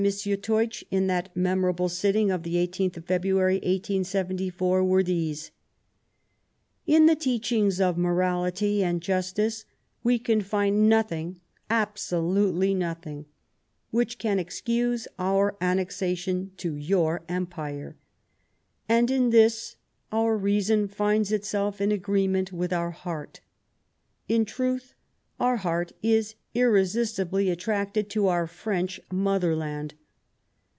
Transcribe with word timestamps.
Teutsch, 0.41 0.83
in 0.89 1.05
that 1.05 1.29
memorable 1.35 1.87
sitting 1.87 2.31
of 2.31 2.41
the 2.41 2.55
i8th 2.55 2.97
of 2.97 3.05
February, 3.05 3.57
1874, 3.57 4.83
were 4.83 5.03
these:" 5.03 5.51
In 6.87 7.05
tlie 7.07 7.19
teachings 7.19 7.79
of 7.79 7.99
morality 7.99 8.83
and 8.83 8.99
justice 8.99 9.63
we 10.03 10.17
can 10.17 10.41
find 10.41 10.89
nothing, 10.89 11.39
absolutely 11.69 12.73
nothing, 12.73 13.27
which 13.91 14.17
can 14.17 14.39
excuse 14.39 15.07
our 15.19 15.55
annexation 15.63 16.49
to 16.57 16.73
your 16.73 17.21
Empire; 17.29 17.95
and 18.89 19.11
in 19.11 19.29
this 19.29 19.75
our 20.11 20.35
reason 20.35 20.87
finds 20.87 21.31
itself 21.31 21.79
in 21.79 21.91
agreement 21.91 22.51
with 22.51 22.73
our 22.73 22.89
heart. 22.89 23.39
In 24.27 24.45
truth, 24.45 24.95
our 25.39 25.57
heart 25.57 25.91
is 26.03 26.35
irresistibly 26.53 27.49
attracted 27.49 28.07
to 28.09 28.27
our 28.27 28.45
French 28.45 28.99
Motherland. 29.11 29.95